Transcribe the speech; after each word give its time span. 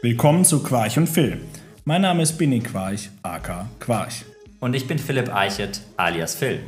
Willkommen 0.00 0.44
zu 0.44 0.62
Quarch 0.62 0.96
und 0.96 1.08
Phil. 1.08 1.40
Mein 1.84 2.02
Name 2.02 2.22
ist 2.22 2.38
Binny 2.38 2.60
Quarch, 2.60 3.10
aka 3.22 3.68
Quarch. 3.80 4.24
Und 4.60 4.74
ich 4.74 4.86
bin 4.86 4.96
Philipp 4.96 5.34
Eichet, 5.34 5.80
alias 5.96 6.36
Phil. 6.36 6.60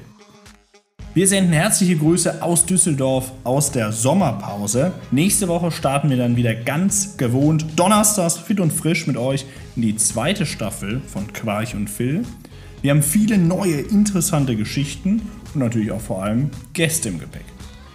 Wir 1.14 1.28
senden 1.28 1.52
herzliche 1.52 1.96
Grüße 1.96 2.42
aus 2.42 2.66
Düsseldorf 2.66 3.30
aus 3.44 3.70
der 3.70 3.92
Sommerpause. 3.92 4.90
Nächste 5.12 5.46
Woche 5.46 5.70
starten 5.70 6.10
wir 6.10 6.16
dann 6.16 6.34
wieder 6.34 6.56
ganz 6.56 7.16
gewohnt 7.18 7.66
donnerstags 7.76 8.36
fit 8.36 8.58
und 8.58 8.72
frisch 8.72 9.06
mit 9.06 9.16
euch 9.16 9.46
in 9.76 9.82
die 9.82 9.94
zweite 9.94 10.44
Staffel 10.44 11.00
von 11.00 11.32
Quarch 11.32 11.76
und 11.76 11.88
Phil. 11.88 12.24
Wir 12.82 12.90
haben 12.90 13.02
viele 13.04 13.38
neue 13.38 13.76
interessante 13.76 14.56
Geschichten 14.56 15.22
und 15.54 15.60
natürlich 15.60 15.92
auch 15.92 16.00
vor 16.00 16.24
allem 16.24 16.50
Gäste 16.72 17.10
im 17.10 17.20
Gepäck. 17.20 17.44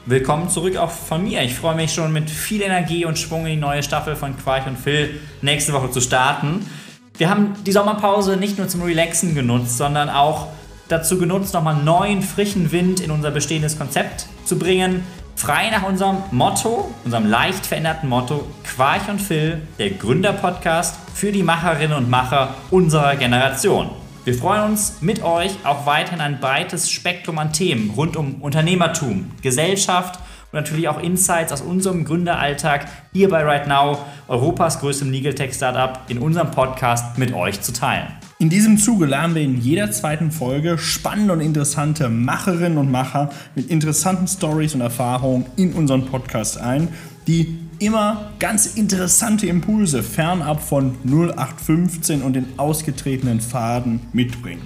Willkommen 0.08 0.50
zurück 0.50 0.78
auch 0.78 0.92
von 0.92 1.24
mir. 1.24 1.42
Ich 1.42 1.56
freue 1.56 1.74
mich 1.74 1.92
schon 1.92 2.14
mit 2.14 2.30
viel 2.30 2.62
Energie 2.62 3.06
und 3.06 3.18
Schwung 3.18 3.48
in 3.48 3.54
die 3.54 3.58
neue 3.58 3.82
Staffel 3.82 4.16
von 4.16 4.38
Quarch 4.38 4.68
und 4.68 4.78
Phil 4.78 5.20
nächste 5.42 5.74
Woche 5.74 5.90
zu 5.90 6.00
starten. 6.00 6.70
Wir 7.18 7.28
haben 7.28 7.56
die 7.66 7.72
Sommerpause 7.72 8.38
nicht 8.38 8.60
nur 8.60 8.68
zum 8.68 8.84
Relaxen 8.84 9.34
genutzt, 9.34 9.80
sondern 9.80 10.12
auch 10.12 10.50
dazu 10.90 11.18
genutzt, 11.18 11.56
nochmal 11.56 11.78
neuen, 11.78 12.22
frischen 12.22 12.72
Wind 12.72 13.00
in 13.00 13.10
unser 13.10 13.32
bestehendes 13.32 13.80
Konzept 13.80 14.28
zu 14.44 14.60
bringen. 14.60 15.04
Frei 15.36 15.72
nach 15.72 15.88
unserem 15.88 16.18
Motto, 16.30 16.94
unserem 17.04 17.26
leicht 17.26 17.66
veränderten 17.66 18.08
Motto, 18.08 18.46
Quarch 18.64 19.10
und 19.10 19.20
Phil, 19.20 19.64
der 19.80 19.90
Gründerpodcast 19.90 20.98
für 21.16 21.32
die 21.32 21.42
Macherinnen 21.42 21.98
und 21.98 22.12
Macher 22.12 22.54
unserer 22.70 23.16
Generation. 23.16 23.90
Wir 24.26 24.34
freuen 24.34 24.72
uns 24.72 25.02
mit 25.02 25.22
euch 25.22 25.52
auch 25.66 25.86
weiterhin 25.86 26.20
ein 26.20 26.40
breites 26.40 26.90
Spektrum 26.90 27.38
an 27.38 27.54
Themen 27.54 27.92
rund 27.92 28.18
um 28.18 28.42
Unternehmertum, 28.42 29.30
Gesellschaft 29.44 30.20
und 30.52 30.54
natürlich 30.54 30.88
auch 30.88 31.00
Insights 31.00 31.54
aus 31.54 31.62
unserem 31.62 32.06
Gründeralltag 32.06 32.88
hier 33.14 33.30
bei 33.30 33.44
Right 33.44 33.68
Now, 33.68 34.00
Europas 34.28 34.80
größtem 34.80 35.12
Legal 35.12 35.36
Tech 35.36 35.54
Startup, 35.54 36.00
in 36.08 36.18
unserem 36.18 36.50
Podcast 36.50 37.20
mit 37.20 37.36
euch 37.36 37.62
zu 37.62 37.72
teilen. 37.72 38.08
In 38.40 38.50
diesem 38.50 38.80
Zuge 38.80 39.06
laden 39.06 39.36
wir 39.36 39.44
in 39.44 39.62
jeder 39.62 39.92
zweiten 39.92 40.32
Folge 40.32 40.80
spannende 40.80 41.34
und 41.34 41.42
interessante 41.42 42.10
Macherinnen 42.10 42.80
und 42.80 42.90
Macher 42.90 43.30
mit 43.54 43.70
interessanten 43.70 44.28
Stories 44.28 44.74
und 44.74 44.82
Erfahrungen 44.82 45.46
in 45.56 45.74
unseren 45.74 46.04
Podcast 46.08 46.58
ein, 46.58 46.88
die 47.28 47.58
immer 47.80 48.32
ganz 48.40 48.68
interessante 48.76 49.48
Impulse 49.48 50.04
fernab 50.04 50.62
von 50.62 50.96
0815 51.06 52.22
und 52.22 52.34
den 52.34 52.48
ausgetretenen 52.58 53.42
Faden 53.42 54.02
mitbringen. 54.14 54.62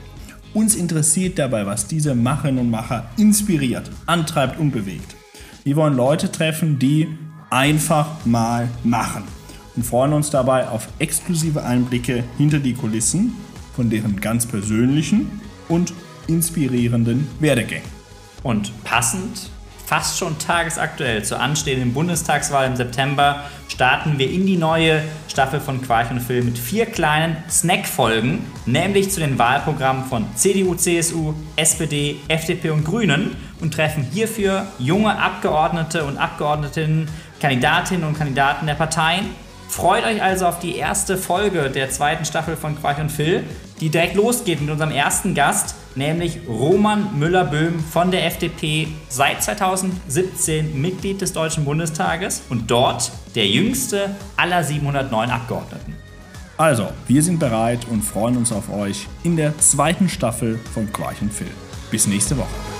Uns 0.54 0.76
interessiert 0.76 1.38
dabei, 1.38 1.66
was 1.66 1.88
diese 1.88 2.16
Macherinnen 2.16 2.66
und 2.66 2.72
Macher 2.72 3.10
inspiriert, 3.18 3.90
antreibt 4.06 4.60
und 4.60 4.72
bewegt. 4.72 5.16
Wir 5.64 5.76
wollen 5.76 5.96
Leute 5.96 6.32
treffen, 6.32 6.80
die 6.80 7.08
einfach 7.50 8.26
mal 8.26 8.68
machen 8.84 9.24
und 9.76 9.86
freuen 9.86 10.14
uns 10.14 10.30
dabei 10.30 10.68
auf 10.68 10.88
exklusive 11.00 11.64
Einblicke 11.64 12.24
hinter 12.38 12.60
die 12.60 12.74
Kulissen 12.74 13.34
von 13.76 13.90
deren 13.90 14.20
ganz 14.20 14.46
persönlichen 14.46 15.40
und 15.68 15.94
inspirierenden 16.28 17.28
Werdegängen. 17.40 17.88
Und 18.44 18.72
passend 18.84 19.50
fast 19.90 20.20
schon 20.20 20.38
tagesaktuell 20.38 21.24
zur 21.24 21.40
anstehenden 21.40 21.94
Bundestagswahl 21.94 22.68
im 22.68 22.76
September 22.76 23.46
starten 23.70 24.20
wir 24.20 24.30
in 24.30 24.46
die 24.46 24.56
neue 24.56 25.02
Staffel 25.28 25.60
von 25.60 25.82
Quarch 25.82 26.12
und 26.12 26.20
Film 26.20 26.46
mit 26.46 26.60
vier 26.60 26.86
kleinen 26.86 27.38
Snack-Folgen, 27.50 28.46
nämlich 28.68 29.10
zu 29.10 29.20
den 29.20 29.40
Wahlprogrammen 29.40 30.06
von 30.06 30.28
CDU, 30.36 30.76
CSU, 30.76 31.34
SPD, 31.56 32.18
FDP 32.28 32.70
und 32.70 32.86
Grünen 32.86 33.36
und 33.62 33.74
treffen 33.74 34.04
hierfür 34.04 34.68
junge 34.78 35.18
Abgeordnete 35.18 36.06
und 36.06 36.20
Abgeordnetinnen, 36.20 37.10
Kandidatinnen 37.42 38.08
und 38.08 38.16
Kandidaten 38.16 38.68
der 38.68 38.76
Parteien. 38.76 39.26
Freut 39.70 40.06
euch 40.06 40.22
also 40.22 40.46
auf 40.46 40.60
die 40.60 40.76
erste 40.76 41.18
Folge 41.18 41.72
der 41.72 41.90
zweiten 41.90 42.26
Staffel 42.26 42.58
von 42.58 42.80
Quarch 42.80 43.00
und 43.00 43.12
Phil, 43.12 43.44
die 43.82 43.90
direkt 43.90 44.14
losgeht 44.14 44.62
mit 44.62 44.70
unserem 44.70 44.92
ersten 44.92 45.34
Gast, 45.34 45.74
nämlich 45.96 46.40
Roman 46.48 47.20
Müller-Böhm 47.20 47.80
von 47.80 48.12
der 48.12 48.26
FDP, 48.26 48.88
seit 49.10 49.44
2017 49.44 50.80
Mitglied 50.80 51.22
des 51.22 51.34
Deutschen 51.34 51.66
Bundestages 51.66 52.42
und 52.50 52.70
dort 52.70 53.12
der 53.36 53.48
jüngste 53.48 54.16
aller 54.38 54.64
709 54.64 55.30
Abgeordneten. 55.30 55.96
Also, 56.58 56.90
wir 57.08 57.24
sind 57.24 57.40
bereit 57.40 57.80
und 57.90 58.02
freuen 58.02 58.36
uns 58.36 58.52
auf 58.52 58.70
euch 58.70 59.08
in 59.24 59.38
der 59.38 59.58
zweiten 59.60 60.10
Staffel 60.10 60.60
von 60.74 60.92
Quarch 60.92 61.18
Phil. 61.32 61.48
Bis 61.90 62.06
nächste 62.06 62.38
Woche. 62.38 62.79